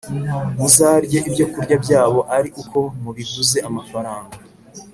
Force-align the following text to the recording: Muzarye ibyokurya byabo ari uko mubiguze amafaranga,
Muzarye 0.57 1.17
ibyokurya 1.29 1.75
byabo 1.83 2.19
ari 2.37 2.49
uko 2.61 2.79
mubiguze 3.01 3.57
amafaranga, 3.69 4.35